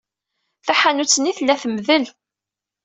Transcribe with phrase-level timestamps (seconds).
[0.65, 2.05] Taḥanut-nni tella temdel.